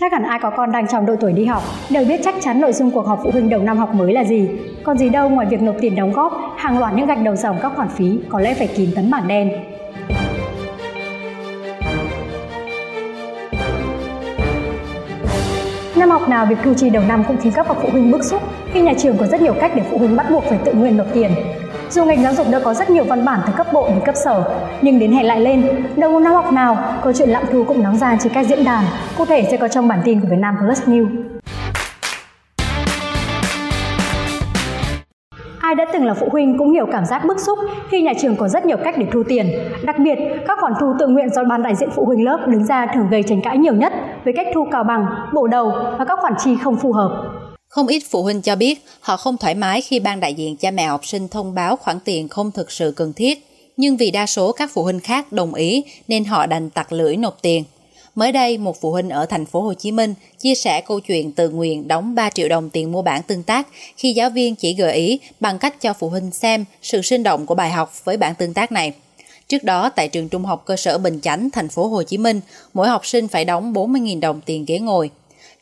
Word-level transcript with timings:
Chắc 0.00 0.12
hẳn 0.12 0.22
ai 0.22 0.38
có 0.42 0.50
con 0.50 0.72
đang 0.72 0.86
trong 0.88 1.06
độ 1.06 1.16
tuổi 1.20 1.32
đi 1.32 1.44
học 1.44 1.62
đều 1.90 2.04
biết 2.04 2.20
chắc 2.24 2.34
chắn 2.40 2.60
nội 2.60 2.72
dung 2.72 2.90
cuộc 2.90 3.06
họp 3.06 3.20
phụ 3.24 3.30
huynh 3.30 3.50
đầu 3.50 3.62
năm 3.62 3.78
học 3.78 3.94
mới 3.94 4.12
là 4.12 4.24
gì. 4.24 4.48
Còn 4.84 4.98
gì 4.98 5.08
đâu 5.08 5.28
ngoài 5.28 5.46
việc 5.50 5.62
nộp 5.62 5.74
tiền 5.80 5.96
đóng 5.96 6.12
góp, 6.12 6.32
hàng 6.56 6.78
loạt 6.78 6.94
những 6.94 7.06
gạch 7.06 7.22
đầu 7.24 7.36
dòng 7.36 7.58
các 7.62 7.72
khoản 7.76 7.88
phí 7.88 8.18
có 8.28 8.40
lẽ 8.40 8.54
phải 8.54 8.66
kín 8.66 8.90
tấm 8.96 9.10
bảng 9.10 9.28
đen. 9.28 9.50
Năm 15.96 16.10
học 16.10 16.28
nào 16.28 16.46
việc 16.46 16.58
thu 16.64 16.74
chi 16.74 16.90
đầu 16.90 17.02
năm 17.08 17.24
cũng 17.28 17.36
khiến 17.36 17.52
các 17.56 17.68
bậc 17.68 17.78
phụ 17.82 17.88
huynh 17.92 18.10
bức 18.10 18.24
xúc 18.24 18.42
khi 18.72 18.80
nhà 18.80 18.92
trường 18.98 19.16
có 19.16 19.26
rất 19.26 19.42
nhiều 19.42 19.54
cách 19.60 19.72
để 19.74 19.82
phụ 19.90 19.98
huynh 19.98 20.16
bắt 20.16 20.26
buộc 20.30 20.44
phải 20.44 20.58
tự 20.64 20.72
nguyện 20.72 20.96
nộp 20.96 21.06
tiền. 21.14 21.30
Dù 21.90 22.04
ngành 22.04 22.22
giáo 22.22 22.34
dục 22.34 22.46
đã 22.52 22.60
có 22.64 22.74
rất 22.74 22.90
nhiều 22.90 23.04
văn 23.04 23.24
bản 23.24 23.40
từ 23.46 23.52
cấp 23.56 23.66
bộ 23.72 23.88
đến 23.88 24.00
cấp 24.04 24.14
sở, 24.24 24.44
nhưng 24.82 24.98
đến 24.98 25.12
hẹn 25.12 25.26
lại 25.26 25.40
lên, 25.40 25.86
đầu 25.96 26.20
năm 26.20 26.32
học 26.32 26.52
nào, 26.52 26.76
câu 27.02 27.12
chuyện 27.12 27.28
lạm 27.28 27.42
thu 27.52 27.64
cũng 27.64 27.82
nóng 27.82 27.96
ra 27.96 28.16
trên 28.20 28.32
các 28.32 28.46
diễn 28.46 28.64
đàn. 28.64 28.84
Cụ 29.18 29.24
thể 29.24 29.46
sẽ 29.50 29.56
có 29.56 29.68
trong 29.68 29.88
bản 29.88 30.00
tin 30.04 30.20
của 30.20 30.26
Vietnam 30.30 30.54
Plus 30.60 30.82
News. 30.82 31.08
Ai 35.60 35.74
đã 35.74 35.84
từng 35.92 36.04
là 36.04 36.14
phụ 36.14 36.28
huynh 36.32 36.58
cũng 36.58 36.72
hiểu 36.72 36.86
cảm 36.92 37.04
giác 37.04 37.24
bức 37.24 37.40
xúc 37.40 37.58
khi 37.88 38.02
nhà 38.02 38.12
trường 38.20 38.36
có 38.36 38.48
rất 38.48 38.66
nhiều 38.66 38.76
cách 38.84 38.94
để 38.98 39.06
thu 39.12 39.22
tiền. 39.28 39.46
Đặc 39.84 39.96
biệt, 39.98 40.18
các 40.46 40.58
khoản 40.60 40.72
thu 40.80 40.94
tự 40.98 41.06
nguyện 41.06 41.28
do 41.28 41.44
ban 41.44 41.62
đại 41.62 41.74
diện 41.74 41.90
phụ 41.94 42.04
huynh 42.04 42.24
lớp 42.24 42.38
đứng 42.46 42.64
ra 42.64 42.86
thường 42.94 43.08
gây 43.10 43.22
tranh 43.22 43.40
cãi 43.44 43.58
nhiều 43.58 43.74
nhất 43.74 43.92
với 44.24 44.34
cách 44.36 44.46
thu 44.54 44.66
cào 44.72 44.84
bằng, 44.84 45.06
bổ 45.32 45.46
đầu 45.46 45.72
và 45.98 46.04
các 46.04 46.18
khoản 46.22 46.34
chi 46.38 46.56
không 46.64 46.76
phù 46.76 46.92
hợp. 46.92 47.10
Không 47.68 47.86
ít 47.86 48.02
phụ 48.10 48.22
huynh 48.22 48.42
cho 48.42 48.56
biết 48.56 48.84
họ 49.00 49.16
không 49.16 49.36
thoải 49.36 49.54
mái 49.54 49.80
khi 49.80 50.00
ban 50.00 50.20
đại 50.20 50.34
diện 50.34 50.56
cha 50.56 50.70
mẹ 50.70 50.86
học 50.86 51.06
sinh 51.06 51.28
thông 51.28 51.54
báo 51.54 51.76
khoản 51.76 52.00
tiền 52.00 52.28
không 52.28 52.52
thực 52.52 52.72
sự 52.72 52.92
cần 52.96 53.12
thiết, 53.12 53.46
nhưng 53.76 53.96
vì 53.96 54.10
đa 54.10 54.26
số 54.26 54.52
các 54.52 54.70
phụ 54.74 54.82
huynh 54.82 55.00
khác 55.00 55.32
đồng 55.32 55.54
ý 55.54 55.84
nên 56.08 56.24
họ 56.24 56.46
đành 56.46 56.70
tặc 56.70 56.92
lưỡi 56.92 57.16
nộp 57.16 57.42
tiền. 57.42 57.64
Mới 58.14 58.32
đây, 58.32 58.58
một 58.58 58.80
phụ 58.80 58.90
huynh 58.90 59.10
ở 59.10 59.26
thành 59.26 59.46
phố 59.46 59.60
Hồ 59.60 59.74
Chí 59.74 59.92
Minh 59.92 60.14
chia 60.38 60.54
sẻ 60.54 60.80
câu 60.80 61.00
chuyện 61.00 61.32
tự 61.32 61.48
nguyện 61.48 61.88
đóng 61.88 62.14
3 62.14 62.30
triệu 62.30 62.48
đồng 62.48 62.70
tiền 62.70 62.92
mua 62.92 63.02
bản 63.02 63.22
tương 63.22 63.42
tác 63.42 63.68
khi 63.96 64.12
giáo 64.12 64.30
viên 64.30 64.54
chỉ 64.54 64.74
gợi 64.74 64.94
ý 64.94 65.20
bằng 65.40 65.58
cách 65.58 65.80
cho 65.80 65.92
phụ 65.92 66.08
huynh 66.08 66.30
xem 66.30 66.64
sự 66.82 67.02
sinh 67.02 67.22
động 67.22 67.46
của 67.46 67.54
bài 67.54 67.70
học 67.70 68.04
với 68.04 68.16
bản 68.16 68.34
tương 68.34 68.54
tác 68.54 68.72
này. 68.72 68.92
Trước 69.48 69.64
đó, 69.64 69.88
tại 69.88 70.08
trường 70.08 70.28
trung 70.28 70.44
học 70.44 70.62
cơ 70.66 70.76
sở 70.76 70.98
Bình 70.98 71.20
Chánh, 71.20 71.50
thành 71.50 71.68
phố 71.68 71.86
Hồ 71.86 72.02
Chí 72.02 72.18
Minh, 72.18 72.40
mỗi 72.74 72.88
học 72.88 73.06
sinh 73.06 73.28
phải 73.28 73.44
đóng 73.44 73.72
40.000 73.72 74.20
đồng 74.20 74.40
tiền 74.40 74.64
ghế 74.64 74.78
ngồi. 74.78 75.10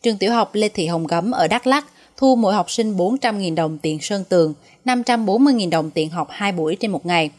Trường 0.03 0.19
tiểu 0.19 0.33
học 0.33 0.51
Lê 0.53 0.69
Thị 0.69 0.87
Hồng 0.87 1.07
Gấm 1.07 1.31
ở 1.31 1.49
Đắk 1.49 1.67
Lắk 1.67 1.87
thu 2.17 2.37
mỗi 2.37 2.55
học 2.55 2.71
sinh 2.71 2.97
400.000 2.97 3.55
đồng 3.55 3.79
tiền 3.79 3.99
sơn 4.01 4.25
tường, 4.29 4.55
540.000 4.85 5.71
đồng 5.71 5.91
tiền 5.91 6.11
học 6.11 6.29
2 6.31 6.53
buổi 6.53 6.77
trên 6.81 6.91
một 6.91 7.07
ngày. 7.07 7.31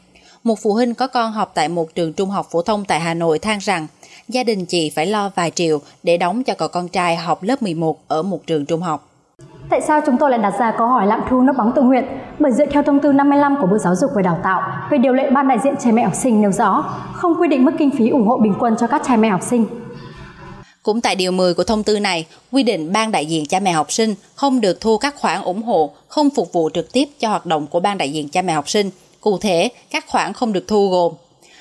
Một 0.44 0.60
phụ 0.64 0.74
huynh 0.74 0.94
có 0.94 1.08
con 1.08 1.32
học 1.32 1.52
tại 1.54 1.70
một 1.70 1.96
trường 1.96 2.14
trung 2.14 2.30
học 2.30 2.48
phổ 2.52 2.62
thông 2.62 2.86
tại 2.86 3.00
Hà 3.00 3.14
Nội 3.14 3.40
than 3.40 3.60
rằng 3.62 3.88
gia 4.28 4.44
đình 4.44 4.66
chị 4.66 4.90
phải 4.90 5.06
lo 5.06 5.32
vài 5.36 5.52
triệu 5.52 5.80
để 6.04 6.18
đóng 6.18 6.44
cho 6.44 6.54
cậu 6.58 6.68
con 6.68 6.88
trai 6.88 7.16
học 7.16 7.44
lớp 7.44 7.62
11 7.62 7.98
ở 8.08 8.24
một 8.24 8.48
trường 8.48 8.66
trung 8.66 8.82
học. 8.82 9.10
Tại 9.70 9.82
sao 9.82 10.02
chúng 10.06 10.18
tôi 10.18 10.30
lại 10.30 10.40
đặt 10.40 10.54
ra 10.60 10.74
câu 10.78 10.88
hỏi 10.88 11.08
lạm 11.08 11.22
thu 11.30 11.42
nước 11.42 11.54
bóng 11.58 11.72
tự 11.76 11.82
nguyện? 11.82 12.06
Bởi 12.40 12.52
dựa 12.52 12.66
theo 12.66 12.84
thông 12.84 13.00
tư 13.00 13.14
55 13.14 13.56
của 13.62 13.68
Bộ 13.68 13.78
Giáo 13.78 13.96
dục 13.96 14.12
và 14.16 14.22
Đào 14.22 14.40
tạo 14.44 14.62
về 14.90 14.98
điều 14.98 15.14
lệ 15.14 15.30
ban 15.32 15.48
đại 15.48 15.60
diện 15.64 15.76
cha 15.80 15.92
mẹ 15.92 16.04
học 16.04 16.16
sinh 16.16 16.42
nêu 16.42 16.52
rõ, 16.52 16.84
không 17.14 17.34
quy 17.40 17.48
định 17.48 17.66
mức 17.66 17.72
kinh 17.80 17.92
phí 17.98 18.10
ủng 18.10 18.28
hộ 18.28 18.38
bình 18.38 18.54
quân 18.60 18.76
cho 18.80 18.88
các 18.88 19.02
cha 19.08 19.18
mẹ 19.18 19.30
học 19.30 19.42
sinh. 19.44 19.66
Cũng 20.88 21.02
tại 21.02 21.16
điều 21.16 21.32
10 21.32 21.54
của 21.54 21.64
thông 21.64 21.84
tư 21.84 22.00
này, 22.00 22.26
quy 22.52 22.64
định 22.64 22.92
ban 22.92 23.12
đại 23.12 23.26
diện 23.26 23.46
cha 23.46 23.60
mẹ 23.60 23.72
học 23.72 23.92
sinh 23.92 24.16
không 24.36 24.62
được 24.62 24.82
thu 24.82 24.98
các 24.98 25.16
khoản 25.16 25.42
ủng 25.42 25.64
hộ 25.64 25.92
không 26.08 26.30
phục 26.36 26.54
vụ 26.54 26.70
trực 26.74 26.92
tiếp 26.92 27.10
cho 27.20 27.30
hoạt 27.30 27.46
động 27.46 27.68
của 27.68 27.80
ban 27.80 27.98
đại 27.98 28.14
diện 28.14 28.30
cha 28.30 28.42
mẹ 28.42 28.54
học 28.54 28.70
sinh. 28.70 28.90
Cụ 29.22 29.38
thể, 29.38 29.70
các 29.90 30.06
khoản 30.08 30.34
không 30.34 30.54
được 30.54 30.68
thu 30.68 30.90
gồm 30.90 31.14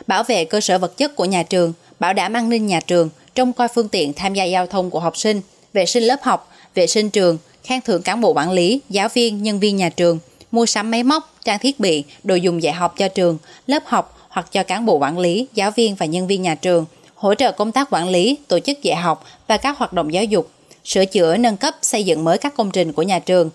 bảo 0.07 0.23
vệ 0.23 0.45
cơ 0.45 0.61
sở 0.61 0.79
vật 0.79 0.97
chất 0.97 1.17
của 1.17 1.25
nhà 1.25 1.43
trường, 1.43 1.73
bảo 2.01 2.13
đảm 2.13 2.33
an 2.33 2.49
ninh 2.49 2.67
nhà 2.67 2.81
trường, 2.81 3.09
trông 3.35 3.53
coi 3.53 3.69
phương 3.69 3.89
tiện 3.89 4.13
tham 4.13 4.35
gia 4.35 4.45
giao 4.45 4.67
thông 4.67 4.91
của 4.91 5.01
học 5.01 5.17
sinh, 5.17 5.41
vệ 5.73 5.87
sinh 5.87 6.03
lớp 6.03 6.23
học, 6.23 6.53
vệ 6.75 6.87
sinh 6.87 7.11
trường, 7.11 7.39
khen 7.65 7.81
thưởng 7.81 8.03
cán 8.03 8.21
bộ 8.21 8.33
quản 8.33 8.51
lý, 8.51 8.81
giáo 8.91 9.09
viên, 9.15 9.43
nhân 9.43 9.61
viên 9.61 9.77
nhà 9.77 9.89
trường, 9.89 10.19
mua 10.51 10.67
sắm 10.67 10.91
máy 10.91 11.03
móc, 11.03 11.35
trang 11.45 11.59
thiết 11.59 11.81
bị, 11.81 12.05
đồ 12.25 12.35
dùng 12.35 12.63
dạy 12.63 12.75
học 12.75 12.95
cho 12.99 13.09
trường, 13.09 13.39
lớp 13.67 13.83
học 13.87 14.19
hoặc 14.29 14.53
cho 14.53 14.63
cán 14.63 14.87
bộ 14.87 14.99
quản 14.99 15.19
lý, 15.19 15.47
giáo 15.55 15.71
viên 15.71 15.95
và 15.95 16.07
nhân 16.07 16.27
viên 16.27 16.43
nhà 16.43 16.55
trường, 16.55 16.85
hỗ 17.27 17.35
trợ 17.35 17.53
công 17.53 17.73
tác 17.73 17.89
quản 17.91 18.09
lý, 18.09 18.39
tổ 18.49 18.59
chức 18.59 18.83
dạy 18.83 18.97
học 18.97 19.25
và 19.47 19.57
các 19.57 19.79
hoạt 19.79 19.93
động 19.93 20.13
giáo 20.13 20.25
dục, 20.25 20.51
sửa 20.85 21.05
chữa, 21.05 21.37
nâng 21.37 21.57
cấp, 21.57 21.75
xây 21.83 22.05
dựng 22.05 22.25
mới 22.25 22.39
các 22.39 22.57
công 22.57 22.71
trình 22.71 22.93
của 22.93 23.03
nhà 23.03 23.19
trường. 23.19 23.51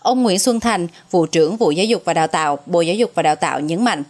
Ông 0.00 0.22
Nguyễn 0.22 0.38
Xuân 0.38 0.60
Thành, 0.60 0.88
vụ 1.10 1.26
trưởng 1.26 1.56
vụ 1.56 1.70
Giáo 1.70 1.86
dục 1.86 2.02
và 2.04 2.14
Đào 2.14 2.26
tạo, 2.26 2.58
Bộ 2.66 2.80
Giáo 2.80 2.94
dục 2.94 3.10
và 3.14 3.22
Đào 3.22 3.36
tạo 3.36 3.60
nhấn 3.60 3.84
mạnh, 3.84 4.02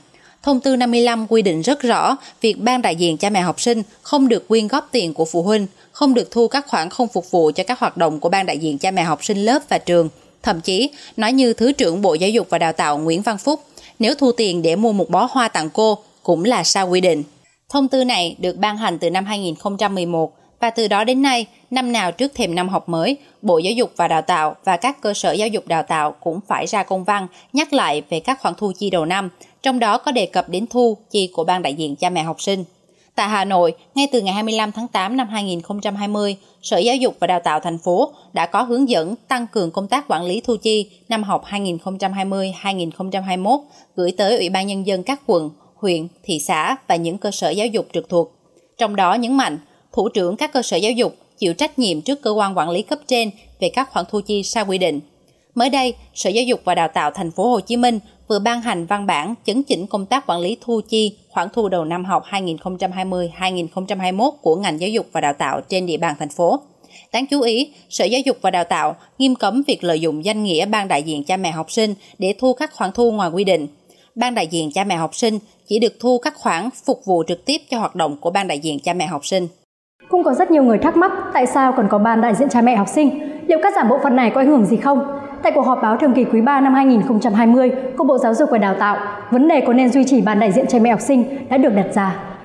Thông 0.43 0.61
tư 0.61 0.77
55 0.77 1.27
quy 1.29 1.43
định 1.43 1.63
rất 1.63 1.83
rõ 1.83 2.17
việc 2.41 2.59
ban 2.59 2.83
đại 2.83 2.97
diện 2.97 3.17
cha 3.17 3.31
mẹ 3.31 3.41
học 3.41 3.61
sinh 3.61 3.83
không 4.03 4.29
được 4.29 4.49
quyên 4.49 4.69
góp 4.69 4.89
tiền 4.93 5.15
của 5.15 5.25
phụ 5.25 5.43
huynh, 5.43 5.67
không 5.93 6.15
được 6.15 6.31
thu 6.31 6.49
các 6.49 6.67
khoản 6.69 6.91
không 6.91 7.09
phục 7.09 7.31
vụ 7.31 7.51
cho 7.55 7.65
các 7.65 7.79
hoạt 7.79 7.97
động 7.97 8.21
của 8.21 8.29
ban 8.29 8.47
đại 8.47 8.59
diện 8.59 8.79
cha 8.79 8.91
mẹ 8.91 9.03
học 9.03 9.25
sinh 9.25 9.39
lớp 9.39 9.63
và 9.69 9.79
trường. 9.79 10.09
Thậm 10.43 10.61
chí, 10.61 10.91
nói 11.17 11.33
như 11.33 11.53
Thứ 11.53 11.73
trưởng 11.73 12.03
Bộ 12.03 12.15
Giáo 12.15 12.31
dục 12.31 12.47
và 12.51 12.59
Đào 12.59 12.73
tạo 12.73 12.99
Nguyễn 12.99 13.23
Văn 13.23 13.39
Phúc, 13.39 13.61
nếu 13.99 14.15
thu 14.15 14.33
tiền 14.33 14.63
để 14.63 14.77
mua 14.77 14.93
một 14.93 15.11
bó 15.11 15.29
hoa 15.31 15.49
tặng 15.49 15.71
cô 15.71 15.99
cũng 16.23 16.45
là 16.45 16.65
sai 16.65 16.85
quy 16.85 17.01
định. 17.01 17.23
Thông 17.73 17.89
tư 17.89 18.05
này 18.05 18.37
được 18.39 18.57
ban 18.57 18.77
hành 18.77 18.99
từ 18.99 19.11
năm 19.11 19.25
2011 19.25 20.33
và 20.61 20.71
từ 20.71 20.89
đó 20.89 21.05
đến 21.05 21.23
nay, 21.23 21.47
năm 21.71 21.93
nào 21.93 22.13
trước 22.13 22.33
thềm 22.35 22.55
năm 22.55 22.69
học 22.69 22.89
mới, 22.89 23.17
Bộ 23.43 23.59
Giáo 23.59 23.73
dục 23.73 23.93
và 23.97 24.09
Đào 24.09 24.23
tạo 24.23 24.57
và 24.65 24.77
các 24.77 25.01
cơ 25.01 25.15
sở 25.15 25.33
giáo 25.33 25.49
dục 25.49 25.67
đào 25.67 25.83
tạo 25.83 26.15
cũng 26.21 26.41
phải 26.49 26.67
ra 26.67 26.83
công 26.83 27.05
văn 27.05 27.27
nhắc 27.53 27.73
lại 27.73 28.03
về 28.11 28.21
các 28.21 28.41
khoản 28.41 28.55
thu 28.55 28.73
chi 28.79 28.91
đầu 28.91 29.05
năm, 29.05 29.29
trong 29.63 29.79
đó 29.79 29.99
có 29.99 30.13
đề 30.13 30.27
cập 30.27 30.49
đến 30.49 30.67
thu 30.67 30.97
chi 31.11 31.31
của 31.33 31.45
ban 31.45 31.63
đại 31.63 31.75
diện 31.75 31.97
cha 31.97 32.11
mẹ 32.11 32.23
học 32.23 32.43
sinh. 32.43 32.65
Tại 33.15 33.29
Hà 33.29 33.45
Nội, 33.45 33.75
ngay 33.95 34.09
từ 34.13 34.21
ngày 34.21 34.35
25 34.35 34.73
tháng 34.73 34.89
8 34.89 35.17
năm 35.17 35.29
2020, 35.29 36.37
Sở 36.63 36.79
Giáo 36.79 36.97
dục 36.97 37.17
và 37.21 37.27
Đào 37.27 37.41
tạo 37.41 37.61
thành 37.61 37.79
phố 37.79 38.13
đã 38.33 38.47
có 38.47 38.63
hướng 38.63 38.89
dẫn 38.89 39.15
tăng 39.29 39.47
cường 39.47 39.71
công 39.71 39.89
tác 39.89 40.05
quản 40.09 40.23
lý 40.23 40.41
thu 40.41 40.57
chi 40.57 40.91
năm 41.09 41.23
học 41.23 41.45
2020-2021 41.51 43.61
gửi 43.97 44.13
tới 44.13 44.37
Ủy 44.37 44.51
ban 44.51 44.67
Nhân 44.67 44.87
dân 44.87 45.03
các 45.03 45.21
quận, 45.27 45.51
huyện, 45.83 46.09
thị 46.23 46.39
xã 46.39 46.77
và 46.89 46.97
những 46.97 47.19
cơ 47.19 47.31
sở 47.31 47.51
giáo 47.51 47.67
dục 47.67 47.87
trực 47.93 48.09
thuộc. 48.09 48.33
Trong 48.79 48.97
đó 48.97 49.15
nhấn 49.15 49.37
mạnh, 49.37 49.59
thủ 49.93 50.09
trưởng 50.09 50.37
các 50.37 50.53
cơ 50.53 50.63
sở 50.63 50.77
giáo 50.77 50.93
dục 50.93 51.17
chịu 51.39 51.55
trách 51.55 51.79
nhiệm 51.79 52.01
trước 52.01 52.23
cơ 52.23 52.31
quan 52.31 52.59
quản 52.59 52.71
lý 52.71 52.83
cấp 52.83 52.99
trên 53.07 53.31
về 53.61 53.69
các 53.69 53.91
khoản 53.91 54.05
thu 54.11 54.21
chi 54.21 54.43
sai 54.43 54.65
quy 54.65 54.79
định. 54.79 55.01
Mới 55.55 55.71
đây, 55.71 55.95
Sở 56.15 56.31
Giáo 56.31 56.45
dục 56.45 56.61
và 56.65 56.75
Đào 56.75 56.89
tạo 56.89 57.11
thành 57.11 57.31
phố 57.31 57.49
Hồ 57.49 57.61
Chí 57.61 57.77
Minh 57.77 57.99
vừa 58.29 58.39
ban 58.39 58.63
hành 58.63 58.87
văn 58.87 59.07
bản 59.07 59.35
chấn 59.47 59.63
chỉnh 59.63 59.87
công 59.87 60.07
tác 60.07 60.27
quản 60.27 60.41
lý 60.41 60.57
thu 60.61 60.81
chi 60.89 61.17
khoản 61.31 61.49
thu 61.53 61.69
đầu 61.69 61.85
năm 61.85 62.05
học 62.05 62.25
2020-2021 62.31 64.31
của 64.31 64.57
ngành 64.57 64.81
giáo 64.81 64.91
dục 64.91 65.07
và 65.13 65.21
đào 65.21 65.33
tạo 65.33 65.61
trên 65.61 65.87
địa 65.87 65.97
bàn 65.97 66.15
thành 66.19 66.29
phố. 66.29 66.61
Đáng 67.13 67.27
chú 67.27 67.41
ý, 67.41 67.73
Sở 67.91 68.05
Giáo 68.05 68.21
dục 68.25 68.39
và 68.41 68.51
Đào 68.51 68.65
tạo 68.65 68.97
nghiêm 69.19 69.35
cấm 69.35 69.63
việc 69.67 69.85
lợi 69.85 70.01
dụng 70.01 70.25
danh 70.25 70.43
nghĩa 70.43 70.67
ban 70.67 70.89
đại 70.89 71.03
diện 71.03 71.25
cha 71.25 71.37
mẹ 71.37 71.51
học 71.51 71.73
sinh 71.73 71.95
để 72.19 72.35
thu 72.39 72.55
các 72.55 72.75
khoản 72.75 72.93
thu 72.93 73.13
ngoài 73.13 73.31
quy 73.31 73.45
định. 73.45 73.67
Ban 74.15 74.35
đại 74.35 74.47
diện 74.47 74.71
cha 74.73 74.85
mẹ 74.85 74.97
học 74.97 75.15
sinh 75.15 75.39
chỉ 75.69 75.79
được 75.79 75.93
thu 76.01 76.19
các 76.19 76.35
khoản 76.37 76.69
phục 76.87 77.01
vụ 77.05 77.23
trực 77.29 77.45
tiếp 77.45 77.57
cho 77.71 77.79
hoạt 77.79 77.95
động 77.95 78.17
của 78.21 78.31
ban 78.31 78.49
đại 78.49 78.61
diện 78.61 78.81
cha 78.81 78.93
mẹ 78.93 79.07
học 79.07 79.27
sinh. 79.27 79.49
Cũng 80.09 80.25
có 80.25 80.35
rất 80.35 80.51
nhiều 80.51 80.63
người 80.63 80.79
thắc 80.79 80.97
mắc 80.97 81.13
tại 81.35 81.47
sao 81.47 81.73
còn 81.77 81.89
có 81.91 81.99
ban 81.99 82.21
đại 82.21 82.35
diện 82.35 82.49
cha 82.49 82.63
mẹ 82.63 82.77
học 82.77 82.89
sinh, 82.89 83.21
liệu 83.47 83.59
cắt 83.63 83.73
giảm 83.77 83.89
bộ 83.89 83.99
phận 84.03 84.17
này 84.17 84.31
có 84.35 84.41
ảnh 84.41 84.49
hưởng 84.49 84.67
gì 84.67 84.77
không? 84.77 84.99
Tại 85.43 85.53
cuộc 85.55 85.63
họp 85.63 85.79
báo 85.83 85.97
thường 85.97 86.13
kỳ 86.17 86.25
quý 86.25 86.41
3 86.41 86.61
năm 86.61 86.75
2020 86.75 87.71
của 87.99 88.05
Bộ 88.05 88.19
Giáo 88.19 88.35
dục 88.35 88.49
và 88.53 88.59
Đào 88.59 88.77
tạo, 88.79 88.97
vấn 89.31 89.49
đề 89.49 89.63
có 89.67 89.73
nên 89.73 89.93
duy 89.93 90.05
trì 90.07 90.21
ban 90.21 90.41
đại 90.41 90.53
diện 90.53 90.65
cha 90.69 90.79
mẹ 90.79 90.91
học 90.91 91.01
sinh 91.01 91.49
đã 91.49 91.57
được 91.57 91.71
đặt 91.77 91.87
ra. 91.95 92.37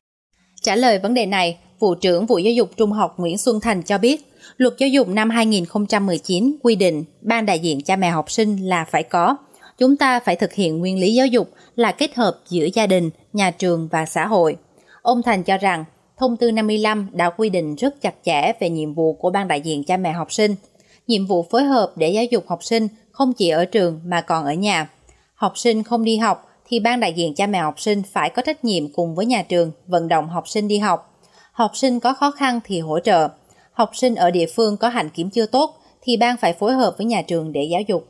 Trả 0.62 0.76
lời 0.76 1.00
vấn 1.00 1.14
đề 1.14 1.26
này, 1.26 1.58
Vụ 1.80 1.96
trưởng 1.96 2.26
Vụ 2.26 2.38
Giáo 2.38 2.54
dục 2.54 2.70
Trung 2.78 2.92
học 2.92 3.14
Nguyễn 3.18 3.38
Xuân 3.38 3.60
Thành 3.60 3.84
cho 3.84 3.98
biết, 3.98 4.34
Luật 4.58 4.74
Giáo 4.78 4.90
dục 4.90 5.08
năm 5.08 5.30
2019 5.30 6.56
quy 6.64 6.76
định 6.76 7.04
ban 7.22 7.46
đại 7.46 7.60
diện 7.60 7.82
cha 7.82 7.96
mẹ 7.96 8.10
học 8.10 8.32
sinh 8.32 8.58
là 8.70 8.86
phải 8.92 9.04
có. 9.04 9.38
Chúng 9.78 9.98
ta 9.98 10.20
phải 10.20 10.36
thực 10.36 10.54
hiện 10.54 10.78
nguyên 10.78 11.00
lý 11.00 11.14
giáo 11.14 11.28
dục 11.28 11.50
là 11.76 11.92
kết 11.92 12.16
hợp 12.16 12.40
giữa 12.50 12.68
gia 12.74 12.88
đình, 12.88 13.10
nhà 13.34 13.52
trường 13.52 13.88
và 13.92 14.06
xã 14.06 14.28
hội. 14.28 14.58
Ông 15.02 15.22
Thành 15.24 15.44
cho 15.44 15.58
rằng, 15.58 15.86
Thông 16.18 16.38
tư 16.38 16.52
55 16.52 17.10
đã 17.14 17.30
quy 17.30 17.50
định 17.50 17.76
rất 17.76 18.02
chặt 18.02 18.16
chẽ 18.24 18.54
về 18.60 18.70
nhiệm 18.70 18.94
vụ 18.94 19.14
của 19.14 19.30
ban 19.30 19.48
đại 19.48 19.62
diện 19.62 19.84
cha 19.84 19.98
mẹ 19.98 20.12
học 20.12 20.34
sinh– 20.34 20.56
nhiệm 21.08 21.26
vụ 21.26 21.46
phối 21.52 21.64
hợp 21.64 21.92
để 21.96 22.10
giáo 22.10 22.24
dục 22.24 22.44
học 22.48 22.64
sinh 22.64 22.88
không 23.12 23.34
chỉ 23.34 23.50
ở 23.50 23.66
trường 23.66 24.02
mà 24.06 24.22
còn 24.22 24.46
ở 24.46 24.54
nhà. 24.54 24.90
Học 25.36 25.58
sinh 25.58 25.84
không 25.84 26.04
đi 26.04 26.18
học 26.18 26.50
thì 26.68 26.80
ban 26.80 27.00
đại 27.00 27.14
diện 27.14 27.36
cha 27.36 27.48
mẹ 27.48 27.60
học 27.60 27.80
sinh 27.80 28.04
phải 28.04 28.30
có 28.30 28.42
trách 28.42 28.64
nhiệm 28.64 28.94
cùng 28.94 29.16
với 29.16 29.26
nhà 29.26 29.44
trường 29.44 29.72
vận 29.88 30.08
động 30.08 30.30
học 30.30 30.48
sinh 30.48 30.68
đi 30.68 30.78
học. 30.78 31.20
Học 31.52 31.72
sinh 31.74 32.00
có 32.00 32.14
khó 32.14 32.32
khăn 32.32 32.60
thì 32.64 32.80
hỗ 32.80 33.00
trợ. 33.00 33.30
Học 33.72 33.90
sinh 33.94 34.16
ở 34.16 34.32
địa 34.32 34.46
phương 34.56 34.78
có 34.78 34.90
hành 34.90 35.10
kiểm 35.10 35.30
chưa 35.30 35.46
tốt 35.46 35.78
thì 36.02 36.18
ban 36.18 36.38
phải 36.38 36.54
phối 36.54 36.74
hợp 36.74 36.96
với 36.98 37.06
nhà 37.06 37.22
trường 37.22 37.52
để 37.52 37.64
giáo 37.64 37.82
dục. 37.88 38.08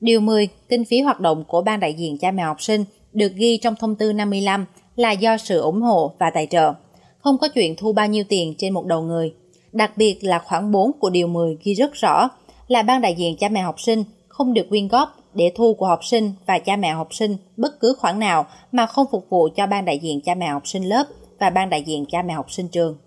Điều 0.00 0.20
10, 0.20 0.48
kinh 0.68 0.84
phí 0.84 1.00
hoạt 1.00 1.20
động 1.20 1.44
của 1.48 1.62
ban 1.62 1.80
đại 1.80 1.94
diện 1.94 2.18
cha 2.18 2.30
mẹ 2.30 2.42
học 2.42 2.62
sinh 2.62 2.84
được 3.12 3.32
ghi 3.34 3.56
trong 3.62 3.74
thông 3.78 3.94
tư 3.94 4.12
55 4.12 4.66
là 4.96 5.12
do 5.12 5.36
sự 5.36 5.60
ủng 5.60 5.80
hộ 5.80 6.12
và 6.18 6.30
tài 6.34 6.46
trợ. 6.46 6.72
Không 7.18 7.38
có 7.38 7.48
chuyện 7.48 7.76
thu 7.76 7.92
bao 7.92 8.06
nhiêu 8.06 8.24
tiền 8.28 8.54
trên 8.58 8.74
một 8.74 8.86
đầu 8.86 9.02
người. 9.02 9.34
Đặc 9.72 9.96
biệt 9.96 10.18
là 10.24 10.38
khoảng 10.38 10.72
4 10.72 10.92
của 11.00 11.10
điều 11.10 11.26
10 11.26 11.56
ghi 11.64 11.74
rất 11.74 11.94
rõ 11.94 12.28
là 12.68 12.82
ban 12.82 13.00
đại 13.00 13.14
diện 13.14 13.36
cha 13.36 13.48
mẹ 13.48 13.60
học 13.60 13.80
sinh 13.80 14.04
không 14.28 14.54
được 14.54 14.66
quyên 14.68 14.88
góp 14.88 15.16
để 15.34 15.52
thu 15.56 15.74
của 15.74 15.86
học 15.86 16.04
sinh 16.04 16.32
và 16.46 16.58
cha 16.58 16.76
mẹ 16.76 16.92
học 16.92 17.08
sinh 17.10 17.36
bất 17.56 17.80
cứ 17.80 17.96
khoản 17.98 18.18
nào 18.18 18.46
mà 18.72 18.86
không 18.86 19.06
phục 19.10 19.26
vụ 19.30 19.48
cho 19.56 19.66
ban 19.66 19.84
đại 19.84 19.98
diện 19.98 20.20
cha 20.20 20.34
mẹ 20.34 20.46
học 20.46 20.68
sinh 20.68 20.82
lớp 20.82 21.04
và 21.40 21.50
ban 21.50 21.70
đại 21.70 21.82
diện 21.82 22.04
cha 22.08 22.22
mẹ 22.22 22.34
học 22.34 22.52
sinh 22.52 22.68
trường. 22.68 22.98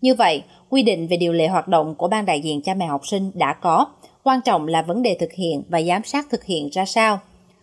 Như 0.00 0.14
vậy, 0.14 0.42
quy 0.68 0.82
định 0.82 1.06
về 1.06 1.16
điều 1.16 1.32
lệ 1.32 1.48
hoạt 1.48 1.68
động 1.68 1.94
của 1.94 2.08
ban 2.08 2.26
đại 2.26 2.40
diện 2.40 2.62
cha 2.62 2.74
mẹ 2.74 2.86
học 2.86 3.06
sinh 3.06 3.30
đã 3.34 3.52
có, 3.52 3.86
quan 4.24 4.40
trọng 4.44 4.66
là 4.66 4.82
vấn 4.82 5.02
đề 5.02 5.16
thực 5.20 5.32
hiện 5.32 5.62
và 5.68 5.82
giám 5.82 6.04
sát 6.04 6.26
thực 6.30 6.44
hiện 6.44 6.68
ra 6.72 6.84
sao. 6.84 7.20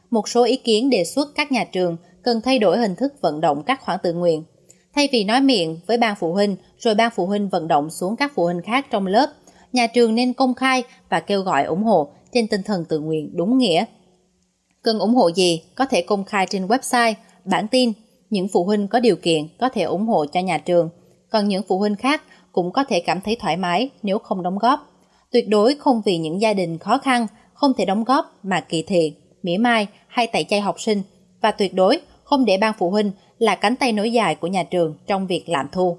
Một 0.09 0.30
số 0.30 0.44
ý 0.44 0.56
kiến 0.56 0.89
đề 0.89 1.04
xuất 1.04 1.36
các 1.36 1.51
nhà 1.51 1.63
trường 1.63 1.98
cần 2.24 2.42
thay 2.42 2.59
đổi 2.59 2.77
hình 2.77 2.95
thức 2.95 3.13
vận 3.21 3.42
động 3.42 3.63
các 3.63 3.81
khoản 3.81 4.00
tự 4.04 4.13
nguyện. 4.13 4.44
Thay 4.95 5.09
vì 5.12 5.24
nói 5.24 5.42
miệng 5.42 5.80
với 5.88 5.98
ban 5.98 6.15
phụ 6.19 6.33
huynh 6.33 6.56
rồi 6.80 6.95
ban 6.95 7.12
phụ 7.15 7.25
huynh 7.25 7.50
vận 7.50 7.68
động 7.68 7.89
xuống 7.89 8.15
các 8.15 8.31
phụ 8.36 8.45
huynh 8.45 8.62
khác 8.62 8.88
trong 8.92 9.07
lớp, 9.07 9.30
nhà 9.74 9.88
trường 9.88 10.15
nên 10.15 10.33
công 10.33 10.54
khai 10.54 10.83
và 11.09 11.19
kêu 11.19 11.42
gọi 11.42 11.63
ủng 11.63 11.83
hộ 11.83 12.07
trên 12.33 12.48
tinh 12.48 12.63
thần 12.63 12.86
tự 12.86 13.00
nguyện 13.00 13.30
đúng 13.33 13.57
nghĩa. 13.57 13.86
Cần 14.81 15.00
ủng 15.00 15.15
hộ 15.15 15.31
gì 15.31 15.62
có 15.75 15.86
thể 15.86 16.01
công 16.01 16.24
khai 16.24 16.45
trên 16.50 16.68
website, 16.68 17.13
bản 17.45 17.68
tin. 17.68 17.94
Những 18.30 18.48
phụ 18.48 18.63
huynh 18.63 18.88
có 18.88 19.00
điều 19.00 19.15
kiện 19.15 19.48
có 19.59 19.69
thể 19.69 19.81
ủng 19.81 20.07
hộ 20.07 20.25
cho 20.25 20.39
nhà 20.39 20.57
trường, 20.57 20.89
còn 21.30 21.48
những 21.48 21.63
phụ 21.68 21.80
huynh 21.80 21.95
khác 21.95 22.24
cũng 22.51 22.71
có 22.71 22.83
thể 22.83 23.00
cảm 23.00 23.21
thấy 23.21 23.36
thoải 23.39 23.57
mái 23.57 23.89
nếu 24.04 24.19
không 24.19 24.44
đóng 24.44 24.57
góp. 24.57 24.97
Tuyệt 25.34 25.46
đối 25.50 25.76
không 25.80 26.02
vì 26.06 26.18
những 26.18 26.42
gia 26.42 26.54
đình 26.54 26.78
khó 26.78 26.98
khăn 26.98 27.28
không 27.54 27.72
thể 27.78 27.86
đóng 27.86 28.04
góp 28.04 28.26
mà 28.44 28.60
kỳ 28.60 28.84
thị, 28.88 29.14
mỉa 29.44 29.58
mai 29.58 29.88
hay 30.08 30.28
tẩy 30.28 30.44
chay 30.44 30.62
học 30.62 30.80
sinh 30.80 31.02
và 31.42 31.52
tuyệt 31.52 31.74
đối 31.76 32.00
không 32.24 32.46
để 32.46 32.58
ban 32.62 32.74
phụ 32.80 32.90
huynh 32.90 33.12
là 33.40 33.56
cánh 33.56 33.76
tay 33.76 33.92
nối 33.92 34.12
dài 34.12 34.36
của 34.36 34.48
nhà 34.48 34.64
trường 34.64 34.94
trong 35.08 35.28
việc 35.28 35.44
lạm 35.48 35.68
thu. 35.72 35.98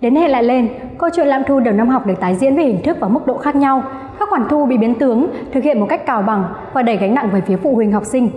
Đến 0.00 0.16
hệ 0.16 0.28
lại 0.28 0.42
lên, 0.42 0.68
câu 0.98 1.10
chuyện 1.16 1.26
lạm 1.26 1.42
thu 1.46 1.60
đầu 1.60 1.74
năm 1.74 1.88
học 1.88 2.06
được 2.06 2.14
tái 2.20 2.34
diễn 2.34 2.56
về 2.56 2.64
hình 2.64 2.82
thức 2.84 2.96
và 3.00 3.08
mức 3.08 3.26
độ 3.26 3.38
khác 3.38 3.56
nhau. 3.56 3.82
Các 4.18 4.28
khoản 4.30 4.46
thu 4.50 4.66
bị 4.66 4.78
biến 4.78 4.94
tướng, 4.94 5.26
thực 5.52 5.64
hiện 5.64 5.80
một 5.80 5.86
cách 5.90 6.06
cào 6.06 6.22
bằng 6.22 6.44
và 6.72 6.82
đẩy 6.82 6.96
gánh 6.96 7.14
nặng 7.14 7.30
về 7.32 7.40
phía 7.46 7.56
phụ 7.62 7.74
huynh 7.74 7.92
học 7.92 8.04
sinh. 8.04 8.30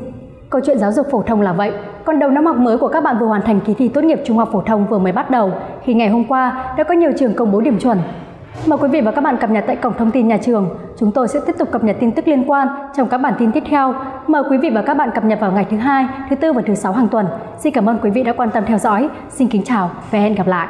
Câu 0.50 0.62
chuyện 0.66 0.80
giáo 0.80 0.92
dục 0.92 1.08
phổ 1.12 1.22
thông 1.22 1.42
là 1.42 1.54
vậy, 1.54 1.72
còn 2.06 2.20
đầu 2.20 2.30
năm 2.30 2.46
học 2.46 2.58
mới 2.58 2.78
của 2.78 2.88
các 2.88 3.04
bạn 3.04 3.18
vừa 3.20 3.28
hoàn 3.28 3.42
thành 3.42 3.60
kỳ 3.66 3.74
thi 3.74 3.88
tốt 3.88 4.04
nghiệp 4.04 4.20
trung 4.26 4.38
học 4.38 4.50
phổ 4.52 4.62
thông 4.62 4.88
vừa 4.88 5.00
mới 5.00 5.12
bắt 5.12 5.30
đầu 5.30 5.52
khi 5.84 5.94
ngày 5.94 6.10
hôm 6.10 6.26
qua 6.26 6.74
đã 6.78 6.84
có 6.84 6.94
nhiều 6.94 7.12
trường 7.20 7.34
công 7.34 7.52
bố 7.52 7.62
điểm 7.62 7.80
chuẩn. 7.80 7.98
Mời 8.66 8.80
quý 8.82 8.88
vị 8.88 9.02
và 9.02 9.12
các 9.12 9.22
bạn 9.22 9.38
cập 9.38 9.50
nhật 9.50 9.64
tại 9.68 9.76
cổng 9.76 9.94
thông 9.98 10.12
tin 10.12 10.28
nhà 10.28 10.38
trường. 10.38 10.70
Chúng 10.98 11.12
tôi 11.12 11.28
sẽ 11.28 11.40
tiếp 11.48 11.56
tục 11.60 11.72
cập 11.72 11.84
nhật 11.84 11.96
tin 12.00 12.12
tức 12.12 12.28
liên 12.28 12.52
quan 12.52 12.68
trong 12.98 13.10
các 13.10 13.18
bản 13.18 13.34
tin 13.40 13.52
tiếp 13.52 13.64
theo. 13.70 13.94
Mời 14.28 14.44
quý 14.50 14.58
vị 14.58 14.70
và 14.70 14.82
các 14.82 14.94
bạn 14.94 15.10
cập 15.16 15.24
nhật 15.24 15.40
vào 15.40 15.52
ngày 15.52 15.66
thứ 15.70 15.78
hai, 15.78 16.08
thứ 16.30 16.36
tư 16.36 16.54
và 16.54 16.62
thứ 16.68 16.76
sáu 16.76 16.94
hàng 16.94 17.08
tuần. 17.08 17.28
Xin 17.60 17.74
cảm 17.74 17.90
ơn 17.90 18.00
quý 18.04 18.10
vị 18.10 18.24
đã 18.24 18.34
quan 18.34 18.52
tâm 18.52 18.64
theo 18.66 18.78
dõi. 18.78 19.10
Xin 19.30 19.48
kính 19.48 19.64
chào 19.64 19.92
và 20.12 20.20
hẹn 20.20 20.36
gặp 20.36 20.48
lại. 20.48 20.68